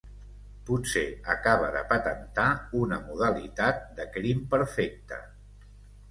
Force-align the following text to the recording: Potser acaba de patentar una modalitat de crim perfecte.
Potser 0.67 1.01
acaba 1.33 1.67
de 1.75 1.83
patentar 1.91 2.45
una 2.79 2.97
modalitat 3.09 3.83
de 3.99 4.07
crim 4.15 4.41
perfecte. 4.55 5.21